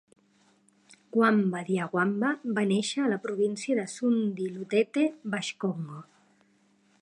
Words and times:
Wamba 1.19 1.59
dia 1.67 1.85
Wamba 1.97 2.31
va 2.55 2.63
néixer 2.71 3.03
a 3.03 3.11
la 3.13 3.19
província 3.27 3.77
de 3.81 3.85
Sundi-Lutete, 3.93 5.05
baix-Congo. 5.37 6.01